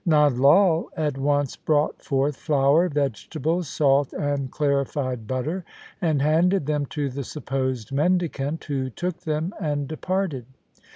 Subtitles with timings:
[0.03, 5.63] Nand Lai at once brought forth flour, vegetables, salt, and clari fied butter,
[6.01, 10.47] and handed them to the supposed mendicant, who took them and departed.